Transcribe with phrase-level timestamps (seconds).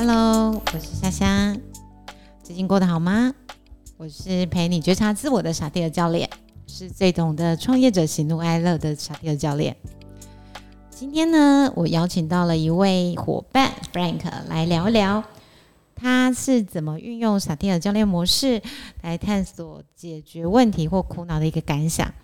[0.00, 1.56] Hello，我是夏夏，
[2.44, 3.34] 最近过得好吗？
[3.96, 6.30] 我是陪你觉察自我的傻蒂尔教练，
[6.68, 9.76] 是最懂得创业者喜怒哀乐的傻蒂尔教练。
[10.88, 15.24] 今天呢，我邀请到了一位伙伴 Frank 来聊一聊，
[15.96, 18.62] 他是怎么运用傻蒂尔教练模式
[19.02, 22.14] 来探索解决问题或苦恼的一个感想。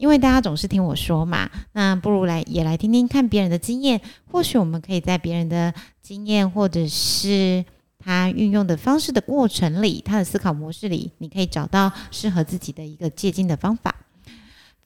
[0.00, 4.00] 因为大家总是听我说嘛，那不如来也来听听看别人的经验，
[4.32, 7.62] 或许我们可以在别人的经验或者是
[7.98, 13.94] 他运用的方式的过程里，他的思考模式里，你可以找到适合自己的一个借鉴的方法。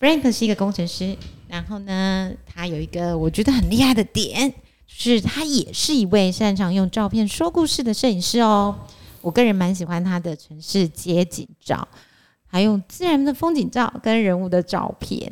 [0.00, 4.52] Frank 是一个工程师，然后呢，他有一个我觉得很厉害的点，
[4.88, 8.76] 就是他也是一位擅长用照片说故事的摄影师哦。
[9.20, 11.86] 我个人蛮喜欢他的城市街景照。
[12.54, 15.28] 还用自然的风景照跟人物的照片，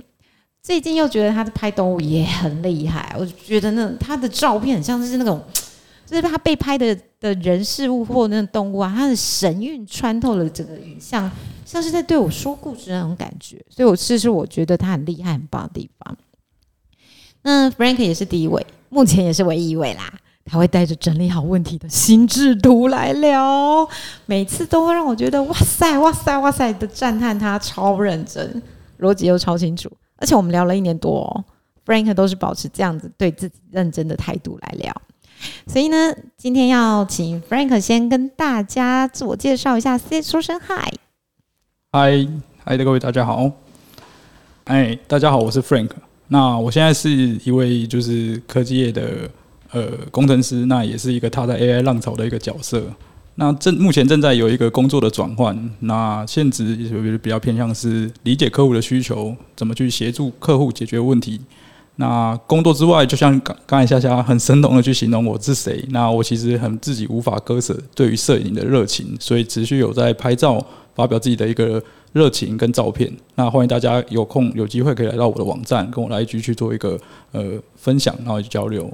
[0.61, 3.15] 最近又觉得他的拍动物也很厉害。
[3.17, 5.41] 我觉得那他的照片很像是那种，
[6.05, 11.31] 就是他被拍的的人事物或那种动物啊，他的神韵穿透了整个影像，
[11.65, 13.65] 像是在对我说故事那种感觉。
[13.71, 16.19] 所以，我这是我觉得他很厉害、很棒的地方。
[17.43, 20.13] 那 Frank 也是第一位，目前也是唯一一位啦。
[20.45, 23.89] 他会带着整理好问题的心智图来聊，
[24.27, 28.61] 每次都会让我觉得哇塞哇塞哇塞的赞叹他超认真，
[28.99, 31.45] 逻辑又超清楚，而且我们聊了一年多
[31.87, 34.95] ，Frank 都是保持这样子对自己认真的态度来聊，
[35.69, 40.93] 所以呢，今天要请 Frank 先跟大家自我介绍一下，先说声嗨，
[41.93, 42.27] 嗨
[42.65, 43.49] 嗨的各位大家好，
[44.65, 45.91] 哎大家好，我是 Frank，
[46.27, 47.11] 那我现在是
[47.45, 49.31] 一位就是科技业的。
[49.73, 52.83] 呃，工程师那也是一个踏在 AI 浪潮的一个角色。
[53.37, 55.57] 那正目前正在有一个工作的转换。
[55.81, 61.41] 那现职也比较偏向是理解客户的需求，怎么去协助客户解决问题。
[61.97, 65.83] 那工作之外，就像刚刚才夏夏很生动的去形容我是谁。
[65.91, 70.63] 那我其实很自己无法割舍对于摄影的热情，所以持续有在拍照，
[70.95, 73.11] 发表自己的一个热情跟照片。
[73.35, 76.99] 那欢迎大家有空有机会可以来到我的网站，跟我来继续做一个
[77.33, 78.91] 呃分享，然后交流。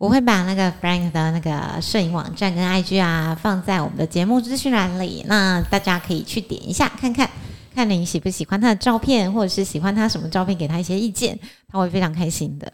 [0.00, 7.28] 我会把那个 Frank 的那个摄影网站跟 IG 啊放在我们的节目资讯栏里，那大家可以去点一下看看，
[7.74, 11.38] 看你喜不喜欢他的照片，或者是喜欢他什么照片，给他一些意见，
[11.68, 12.72] 他会非常开心的。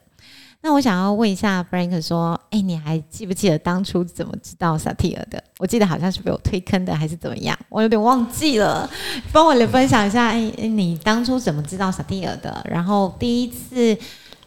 [0.60, 5.42] 那我想要问一下 Frank 说，哎，你还记不记得当初怎么知道萨提尔的？
[5.58, 7.58] 我记得好像是被我推坑的，还是怎么样？
[7.68, 8.88] 我有点忘记了，
[9.32, 12.64] 帮我来分享一下，哎，你当初怎么知道萨提尔的？
[12.70, 13.98] 然后第一次。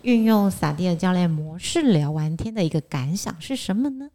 [0.01, 4.09] 运用萨蒂尔教练模式聊完天的一个感想是什么呢？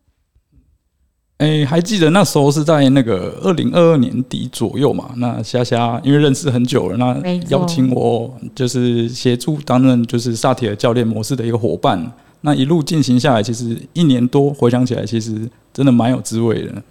[1.38, 5.12] 哎，还记得那时候是在那个二零二二年底左右嘛？
[5.16, 12.12] 那虾虾因为认识很久了，那邀请我就是协助担任就是萨提尔教练模式的一个伙伴。
[12.42, 16.82] 那一路进行下来，其实一年多回想起来，其实真的蛮有滋味的。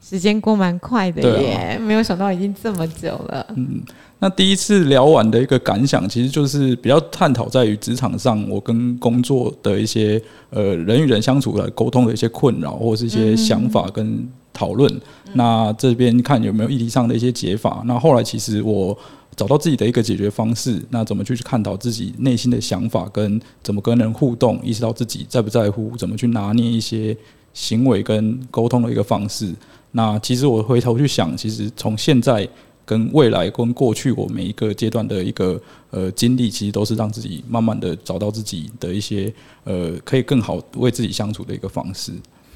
[0.00, 3.46] 时间过蛮快的耶，没有想到已经这么久了。
[3.56, 3.82] 嗯。
[4.22, 15.00] 那第一次聊完的一个感想，其实就是比较探讨在于职场上我跟工作的一些呃人与人相处的沟通的一些困扰，或者是一些想法跟讨论。
[15.32, 17.82] 那这边看有没有议题上的一些解法。
[17.86, 18.96] 那后来其实我
[19.34, 27.16] 找到自己的一个解决方式，那怎么去探讨自己内心的想法，跟怎么跟人互动，意识到自己在不在乎，怎么去拿捏一些
[27.54, 29.50] 行为跟沟通的一个方式。
[29.92, 32.46] 那其实我回头去想，其实从现在。
[32.90, 35.62] 跟未来跟过去，我每一个阶段的一个
[35.92, 42.12] 呃经历，其实都是让自己慢慢的找到自己的一些呃可以更好为自己相处的一个方式。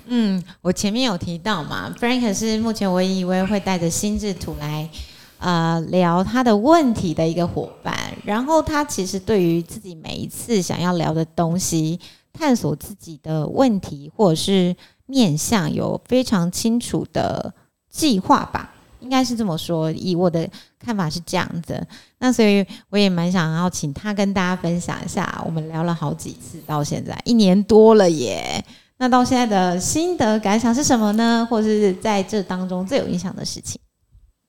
[0.09, 4.91] 嗯，我前面有提到嘛，Frank 是目前唯一一位会带着心智图来
[5.39, 7.97] 呃聊他的问题的一个伙伴。
[8.25, 12.01] 然后他其实对于自己每一次想要聊的东西，
[12.33, 14.75] 探索自己的问题或者是
[15.07, 17.55] 面向，有非常清楚的
[17.89, 18.74] 计划吧。
[19.05, 20.49] 应该是这么说，以我的
[20.79, 21.87] 看法是这样子。
[22.19, 28.65] 那所以我也蛮想要请他跟大家分享一下，我们聊了好几次，到现在一年多了耶。
[28.97, 31.47] 那到现在的心得感想是什么呢？
[31.51, 33.79] 或者是在这当中最有印象的事情？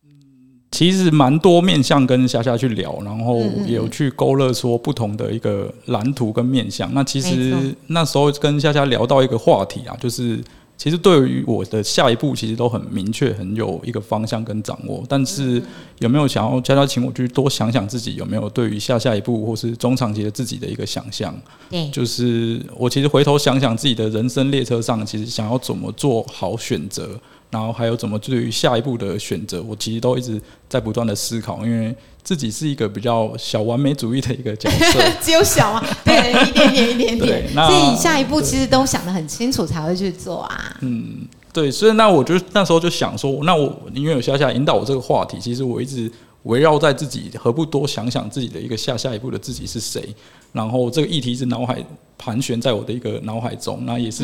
[0.06, 6.94] 嗯，其实蛮多面向跟夏夏去聊，然后也有去勾勒说不同的一个蓝图跟面向。
[6.94, 10.42] 那其实那时候跟夏夏聊到一个话题啊，就是。
[10.78, 15.04] 其实对于我的下一步，其实都很明确，很有一个方向跟掌握。
[15.08, 15.62] 但是
[16.00, 21.34] 有没有想要佳佳请我去多想想自己有没有对于下下一步或是中长期的自己的一个想象？
[21.70, 27.20] 对，就是我其实回头想想自己的人生列车上，其实想要怎么做好选择，
[27.50, 40.76] 然后还有怎么对于下一步的选择，我其实都一直在不断的思考，因为自己是一个比较小完美主义的一个角色， 只有小啊， 对，一点点一点点所以下一步其实都想得很清楚才会去做啊。
[40.82, 46.12] 嗯，对，所以那我就那时候就想说，那我因为有夏夏引导我这个话题，其实我一直
[46.44, 50.04] 围绕在自己，何不多想想自己的一个下下一步的自己是谁？
[50.52, 51.84] 然后这个议题是脑海
[52.18, 54.24] 盘旋在我的一个脑海中，那也是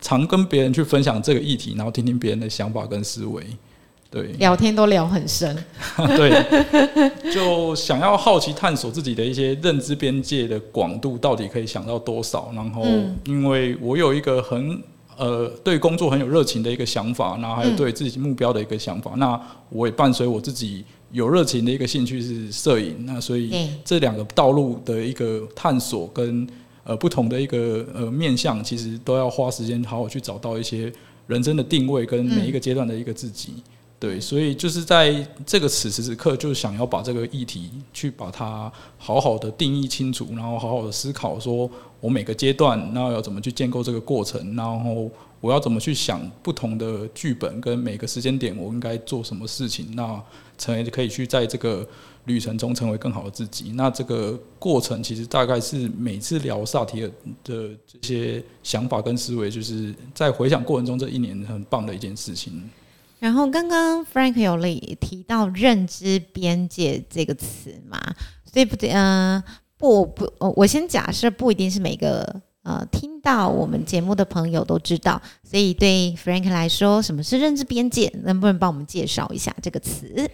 [0.00, 3.42] 常跟别人去分享这个议题，然后听听别人的想法跟思维。
[4.10, 5.54] 对，聊天都聊很深，
[6.16, 12.50] 对，就想要好奇探索自己的一些认知边界的广度到底可以想到多少。
[12.54, 12.82] 然后，
[13.26, 14.82] 因为我有一个很
[15.18, 23.04] 呃对工作很有热情的一个想法，然后还有对自己目标的一个想法，那我也伴随我自己有热情的一个兴趣是摄影。
[23.04, 26.48] 那所以这两个道路的一个探索跟
[26.88, 30.92] 呃不同的一个呃面向，其实都要花时间好好去找到一些
[31.26, 33.62] 人生的定位跟每一个阶段的一个自己。
[34.00, 41.68] 对，所以就是在这个此时此刻，就想要把这个议题去把它好好的定义清楚，然后好好的思考，说
[42.00, 45.10] 我每个阶段，然后要怎么去建构这个过程，然后
[45.40, 50.22] 我要怎么去想不同的剧本，跟每个时间点我应该做什么事情，那
[50.56, 51.84] 成为可以去在这个
[52.26, 53.72] 旅程中成为更好的自己。
[53.72, 57.10] 那这个过程其实大概是每次聊萨提尔
[57.42, 62.62] 的这些想法跟思维，就是在回想过程中这一年很棒的一件事情。
[63.18, 68.00] 然后刚刚 Frank 有提提到认知边界这个词嘛，
[68.44, 69.42] 所以不对，嗯，
[69.76, 78.12] 不不，我先假设不一定是每个呃听到我们节目的朋友都知道，所以对 Frank 来说，什么是认知边界？
[78.22, 80.30] 能不能帮我们介绍一下这个词？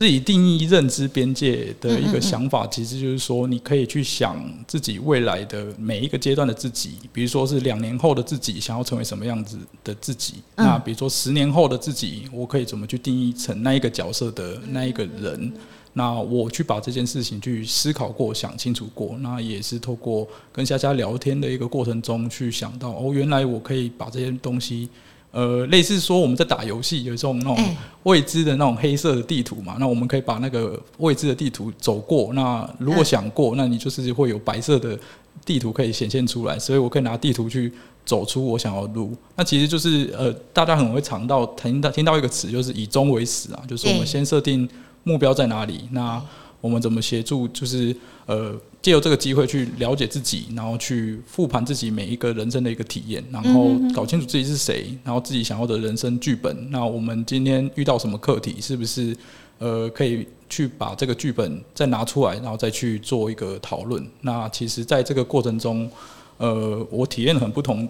[0.00, 15.52] 自己定义认知边界的一个想法，其实就是说，你可以去想自己未来的每一个阶段的自己，比如说是两年后的自己想要成为什么样子的自己，那比如说十年后的自己，我可以怎么去定义成那一个角色的那一个人？
[15.92, 24.88] 那我去把这件事情去思考过、想清楚过，那也是透过跟佳佳聊天的一个过程中去想到，哦，原来我可以把这些东西。
[25.32, 27.56] 呃，类似说我们在打游戏，有一种那种
[28.02, 32.32] 未知的那种黑色的地图嘛，那我们可以把那个未知的地图走过。
[32.32, 34.98] 那如果想过，那你就是会有白色的
[35.44, 37.72] 地图可以显现出来，所以我可以拿地图去
[38.04, 39.16] 走出我想要的路。
[39.36, 44.68] 那其实就是呃，大家可能会尝到听到听到一个词，就是以终为始啊，就是我们先设定
[45.04, 46.20] 目标在哪里，那
[46.60, 47.94] 我们怎么协助，就是
[48.26, 48.54] 呃。
[48.82, 56.70] 借由这个机会去了解自己，然后去复盘自己每一个人生的一个体验，然后搞清楚自己是谁，然后自己想要的人生剧本。
[56.70, 59.14] 那我们今天遇到什么课题，是不是
[59.58, 64.02] 呃可以去把这个剧本再拿出来，然后再去做一个讨论？
[64.22, 65.90] 那其实在这个过程中，
[66.38, 67.86] 呃，我体验很不同，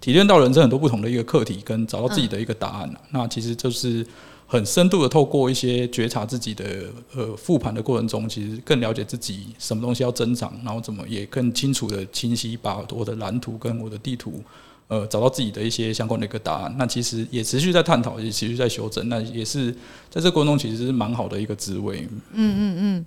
[0.00, 4.04] 体验到人生很多不同的一个课题，跟找到自己的一个答案那其实就是。
[4.52, 6.84] 很深度的透过一些觉察自己的
[7.14, 14.44] 呃复盘的过程中，其实更了解自己什么东西要增长，然后怎么也更清楚的清晰把我的蓝图跟我的地图
[14.88, 16.74] 呃找到自己的一些相关的一个答案。
[16.76, 19.08] 那其实也持续在探讨，也持续在修正。
[19.08, 19.72] 那也是
[20.10, 22.06] 在这过程中其实是蛮好的一个滋味。
[22.32, 23.06] 嗯嗯嗯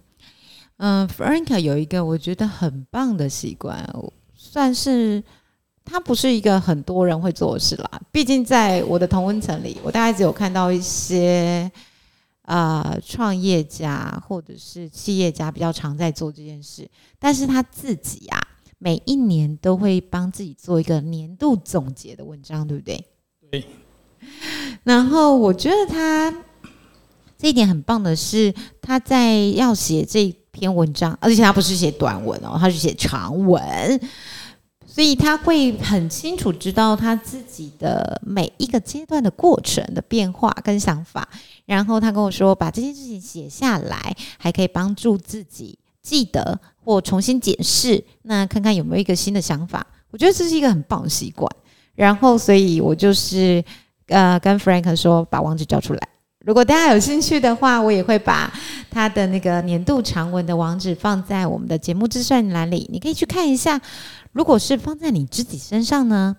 [0.78, 3.88] 嗯，Frank 有一个我觉得很棒的习惯，
[4.36, 5.24] 算是。
[5.86, 11.72] 它不是一个很多人会做的事啦，毕竟在我的同温层里，我大概只有看到一些
[12.42, 16.90] 呃创业家或者是企业家比较常在做这件事，
[17.20, 18.40] 但是他自己啊，
[18.80, 23.06] 每一年都会帮自己做一个年度总结的文章，对不对？
[23.52, 23.64] 对。
[24.84, 26.34] 然后我觉得他
[27.38, 28.52] 这一点很棒的是，
[28.82, 34.02] 他在要写这篇文章，而且他不是写短文哦，他是写长文。
[34.96, 41.28] 所以他会很清楚知道他自己的每一个阶段的过程的变化跟想法，
[41.66, 49.86] 然后他跟我说，把这件事情写下来，还可以帮助自己记得或重新检视，那看看有没有一个新的想法。
[50.12, 51.52] 我觉得这是一个很棒的习惯。
[51.94, 53.62] 然后，所以我就是
[54.08, 56.08] 呃跟 Frank 说，把网址交出来。
[56.46, 58.50] 如果大家有兴趣的话，我也会把
[58.90, 63.82] 他的那个年度长文的网址放在我们的节目资讯栏里，你可以去看一下。
[64.36, 66.36] 如果是放在你自己身上呢？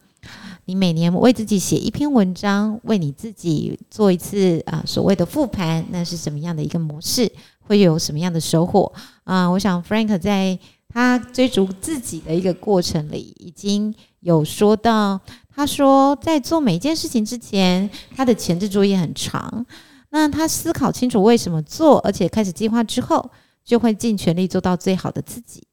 [0.67, 7.33] 你每年为自己写一篇文章，为你自己做一次啊所谓的复盘，那是什么样的一个模式？
[7.61, 8.93] 会有什么样的收获
[9.25, 9.49] 啊？
[9.49, 10.59] 我想 Frank 在
[10.91, 15.19] 他追逐自己的一个过程里，已经有说到，
[15.55, 19.65] 他说在做每一件事情之前，他的前置作业很长。
[20.11, 23.31] 那他思考清楚为什么做，而且开始计划之后，
[23.65, 25.67] 就会尽全力做到最好的自己。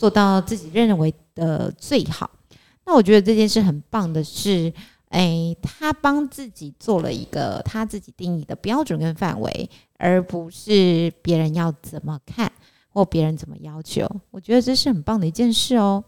[0.00, 2.30] 做到自己认为的最好，
[2.86, 4.72] 那我觉得这件事很棒的是，
[5.10, 12.50] 哎，他帮自己做了一个他自己定义的标准跟范围，而不是别人要怎么看
[12.88, 14.08] 或别人怎么要求。
[14.30, 16.02] 我觉得这是很棒的一件事哦。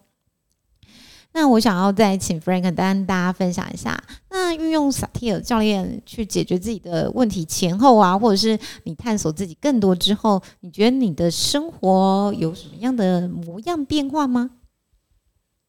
[1.33, 14.51] 那我想要再请 Frank 跟大家分享一下，那运用萨提尔教练去解决自己的问题前后啊，或者是你探索自己更多之后，你觉得你的生活有什么样的模样变化吗？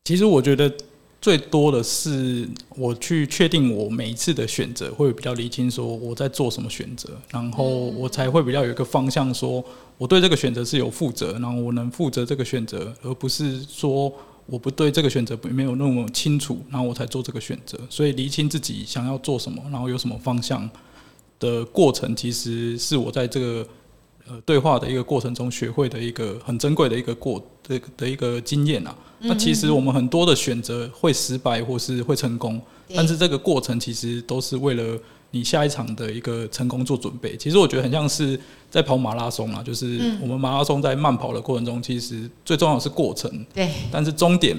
[0.03, 0.72] 其实我觉得。
[1.24, 9.63] 最多的是我去确定我每一次的选择会比较理清，说我在做什么选择，然后我才会比较有一个方向，说
[9.98, 14.12] 我对这个选择是有负责，然后我能负责这个选择，而不是说
[14.45, 17.77] 我不对这个选择没有那么清楚，然后我才做这个选择。
[17.89, 20.69] 所以理清自己想要做什么，然后有什么方向
[21.39, 23.67] 的过程，其实是我在这个。
[24.25, 28.97] 呃，对话的一个过程中学会的一个很珍贵的一个过的的一个经验啊。
[29.19, 32.62] 那其实我们很多的选择会失败或是会成功，
[32.95, 34.97] 但是这个过程其实都是为了
[35.33, 37.35] 你下一场的一个成功做准备。
[37.35, 43.43] 其实我觉得很像是在跑马拉松啊，就是我们马拉松在慢跑的过程中，其实最重要的是过程。
[43.51, 43.67] 对。
[43.91, 44.55] 但是终点，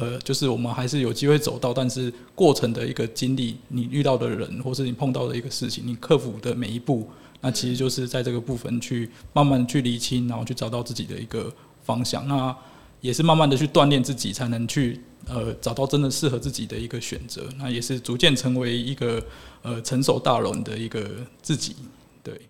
[0.00, 7.08] 呃，就是我们还是有机会走到，但是过程的一个经历，你遇到的人或是你碰到的一个事情，你克服的每一步。
[7.40, 11.52] 那其实就是在这个部分去慢慢去理清，然后去找到自己的一个
[11.84, 12.26] 方向。
[12.26, 12.52] 那
[13.00, 17.42] 也是慢慢的去锻炼自己，才能去呃找到真的适合自己的一个选择。
[17.58, 19.22] 那也是逐渐成为一个
[19.62, 21.08] 呃成熟大人的一个
[21.42, 21.76] 自己。
[22.22, 22.40] 对，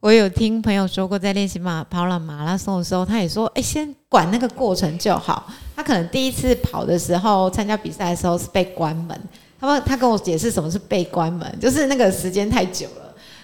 [0.00, 5.52] 我有听朋友说过，在练习马跑了马拉松的时候，他也说，哎，先管那个过程就好。
[5.74, 9.20] 他可能第一次跑的时候，参加比赛的时候是被关门。
[9.58, 13.01] 他们他跟我解释什么是被关门，就是那个时间太久了。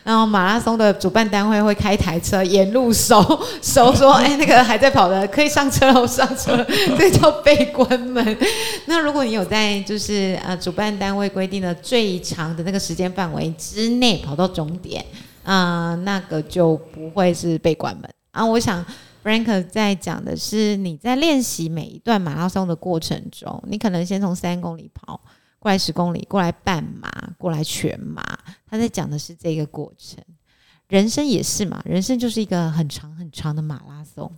[0.09, 3.23] 然后马拉松的主办单位会开台车沿路收
[3.61, 6.65] 收 说， 哎，那个还在跑的可以上车喽，上车，
[6.97, 8.39] 这叫被关门。
[8.87, 15.05] 那如果你有在就是呃主办单位规定的最长的那个时间范围之内跑到终点，
[15.45, 18.43] 啊，那个就不会是被关门啊。
[18.43, 18.83] 我想
[19.23, 25.21] Frank 在讲的是你在练习每一段马拉松的过程中，你可能先从三公里跑。
[25.61, 28.23] 过来十公里，过来半马，过来全马，
[28.71, 30.23] 他在讲的是这个过程。
[30.89, 34.31] 人生也是嘛，人生就是一个很长很长的马拉松。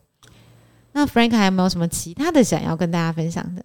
[0.93, 3.65] 那 Frank 还有没有什么其他的想要跟大家分享的？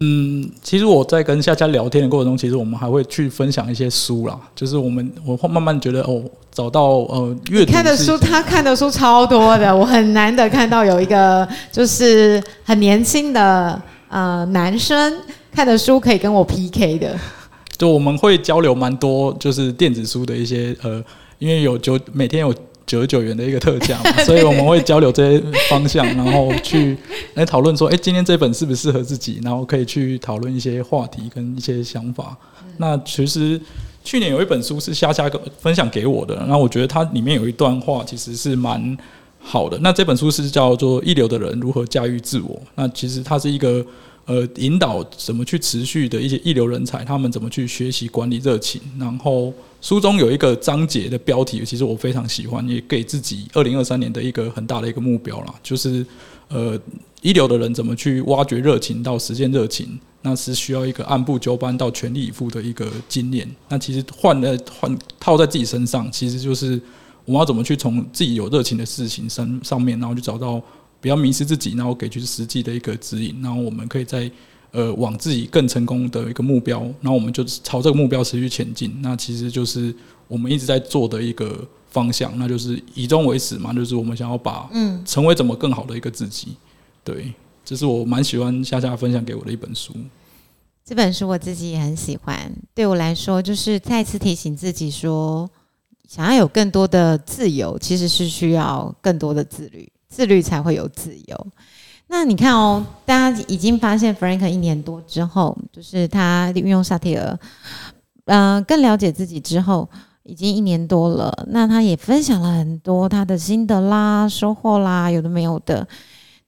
[0.00, 4.40] 嗯，其实我在跟夏夏聊天的过程中，其实我们还会去分享一些书啦。
[4.52, 15.22] 就是我们我会慢慢觉得哦，找到呃，阅看的书，他看的书超多的，我很难得看到有一个就是很年轻的呃男生。
[15.52, 17.14] 看的书可以跟我 PK 的，
[17.82, 21.04] 就我们会交流蛮多，就是电子书的一些呃，
[21.40, 22.54] 因为有九每天有
[22.86, 26.96] 九十九元的一个特价， 所以我们会交流这些方向，然后去
[27.34, 32.36] 来讨论说，哎，今天这本适不适合自己，然后可以去讨论一些话题跟一些想法。
[32.76, 33.60] 那其实
[34.04, 38.96] 去年有一本书是虾虾分享给我的，那我觉得它里面有一段话其实是蛮
[39.40, 39.76] 好的。
[39.80, 43.84] 那这本书是叫做《一流的人如何驾驭自我》，那其实它是一个。
[44.24, 48.80] 呃，引导怎么去持续的一些一流人才，他们怎么去学习管理热情。
[48.96, 56.06] 然后书中有一个章节的标题，其实我非常喜欢，也给自己二零二三年的一个很大的一个目标啦，就是
[56.48, 56.80] 呃，
[57.20, 63.48] 一流的人怎么去挖掘热情到实践热情，那是需要一个按部就班到全力以赴的一个经验。
[63.68, 66.80] 那其实换了换套在自己身上，其实就是
[67.24, 70.62] 我们要怎么去从自己有热情的事情上上面，然后去找到。
[71.02, 74.30] 不要迷失自己，然后给出实际的一个指引，然后我们可以在
[74.70, 78.96] 呃往自己更成功的一个目标，然后我们就朝这个目标持续前进。
[79.02, 79.92] 那其实就是
[80.28, 86.56] 我们一直在做的一个方向，那就是以终为始嘛，就是我们想要把嗯成为怎么更好的一个自己。
[87.02, 89.92] 对，这是我蛮喜欢夏夏分享给我的一本书。
[90.84, 95.50] 这本书我自己也很喜欢，对我来说就是再次提醒自己说，
[96.08, 99.91] 想要有更多的自由，其实是需要更多的自律。
[100.12, 101.46] 自律才会有自由。
[102.08, 107.38] 那你看哦，大家已经发现 Frank 一年多之后，就是他运用萨提尔，
[108.26, 109.88] 嗯，更了解自己之后，
[110.22, 111.46] 已经一年多了。
[111.48, 115.88] 那他也分享了很多他的心得啦、收获啦，有的没有的。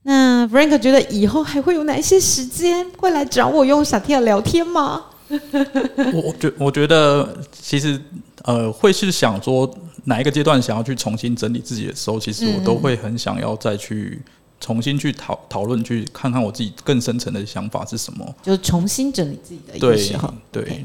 [0.03, 5.03] 那 Frank 觉得以后还会有哪一些时间会来找我用萨提尔聊天吗？
[5.27, 7.99] 我觉我觉得其实
[8.43, 9.75] 呃，会是想说。
[10.05, 14.21] 哪一个阶段想要去重新整理自己的时候，其实我都会很想要再去
[14.61, 20.33] 重新去讨讨论，去看看我自己更深层的想法是什么，就是重新整理自己的一个时候。
[20.53, 20.85] 对，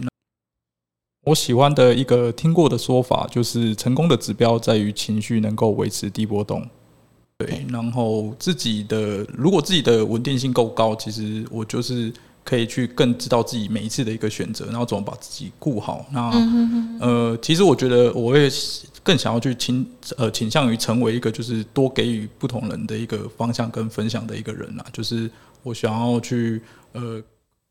[1.26, 6.66] 我喜欢的一个听过的说法就是，成功的指标在于情绪能够维持低波动。
[7.38, 12.12] 对，然后自己的如果自己的稳定性够高，其实我就是。
[12.42, 16.04] 可以去更知道自己每一次的一个选择，然后怎么把自己顾好。
[16.10, 16.32] 那
[17.00, 18.50] 呃，其实我觉得我会
[19.10, 19.84] 更想要去倾
[20.18, 24.86] 呃倾向于成为一个就是多给予不同人的一个方向跟分享的一个人啦。
[24.94, 25.28] 就是
[25.63, 26.62] 我想要去
[26.92, 27.20] 呃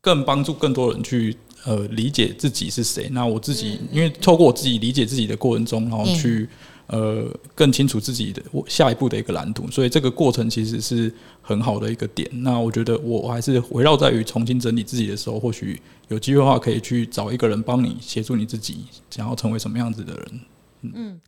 [0.01, 3.07] 更帮助更多人去呃理解自己是谁。
[3.11, 6.49] 那我自己因为透过我自己理解自己的过程中，然后去。
[6.91, 12.27] 呃，更清楚自己的下一步的一个蓝图，所以这个过程其实是很好的一个点。
[12.41, 18.77] 那我觉得我还是围绕在于重新整理自己的时候，或许有机会的话，可以去找一个人帮你协助你自己，
[19.11, 20.41] 想要成为什么样子的人。
[20.81, 21.19] 嗯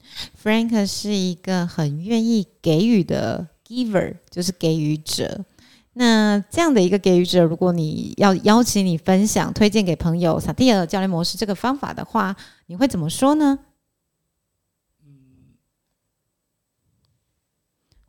[0.42, 5.44] ，Frank 是一个很愿意给予的 giver，就是给予者。
[5.94, 12.34] 那这样的一个给予者，如果你要邀请你分享、推荐给朋友萨蒂尔教练模式这个方法的话，
[12.68, 13.60] 你会怎么说呢？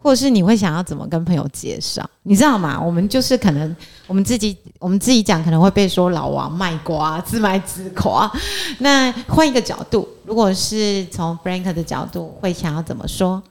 [0.02, 2.08] 或者是你会想要怎么跟朋友介绍？
[2.24, 2.80] 你知道吗？
[2.80, 8.30] 我们就是可能我们自己我们自己讲，可能会被说老王卖瓜、自卖自夸。
[8.78, 13.42] 那换一个角度，如果是从 Frank 的角度，会想要怎么说？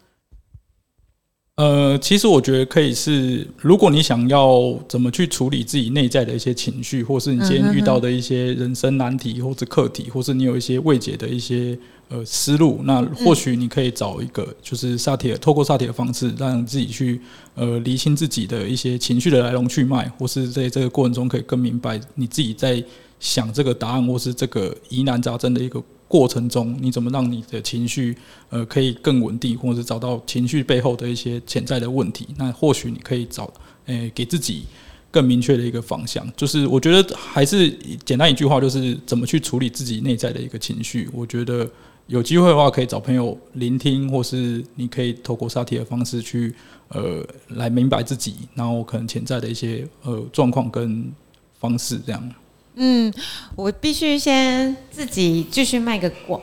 [1.61, 11.77] 呃，其实我觉得可以是，如果你想要怎么去处理自己内在的一些情绪，或是你今天遇到的一些人生难题或者课题，或是你有一些未解的一些
[12.09, 17.21] 呃思路，那或许你可以找一个就是萨提尔，透过萨提尔方式，让自己去
[17.53, 22.83] 呃理清自己的一些情绪的来龙去脉，或是在这个过程中可以更明白你自己在
[23.19, 25.79] 想这个答案，或是这个疑难杂症的一个。
[26.11, 28.17] 过程中，你怎么让你的情绪
[28.49, 32.27] 呃可以更稳定，或者找到情绪背后的一些潜在的问题？
[32.35, 33.49] 那或许你可以找
[33.85, 34.65] 诶给自己
[35.09, 36.29] 更明确的一个方向。
[36.35, 37.69] 就是我觉得还是
[38.03, 41.09] 简单一句话，就是怎么去处理自己内在的一个情绪。
[41.13, 41.65] 我觉得
[42.07, 46.53] 有机会的话，可以找朋友聆听，或是你可以透过萨提的方式去
[46.89, 51.09] 呃来明白自己，然后可能潜在的一些呃状况跟
[51.57, 52.29] 方式这样。
[52.75, 53.13] 嗯，
[53.55, 56.39] 我必须先自己继续卖个瓜，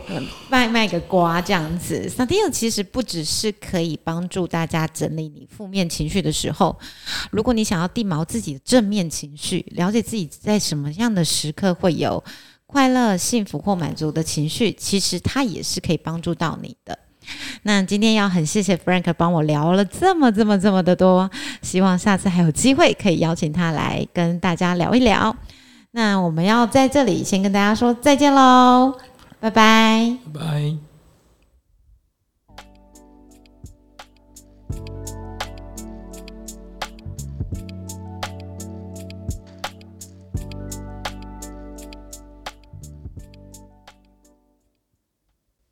[0.51, 2.09] 卖卖个瓜这样子。
[2.09, 6.79] 萨提尔其实不只是可以帮助大家整理你负面情绪的时候，
[7.31, 12.23] 如果你想要定锚自己的正面情绪，了解自己在什么样的时刻会有
[12.67, 16.99] 快乐、幸福或满足的情绪，其实它也是可以帮助到你的。
[17.63, 21.31] 那今天要很谢谢 Frank 帮我聊了这么这么这么的多，
[21.63, 25.35] 希望下次还有机会可以邀请他来跟大家聊一聊。
[25.91, 28.95] 那我们要在这里先跟大家说再见喽，
[29.41, 30.88] 拜拜，拜拜。